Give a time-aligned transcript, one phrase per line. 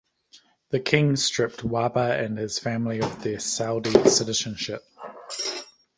[0.71, 4.83] The King stripped Wahba and his family of their Saudi citizenship.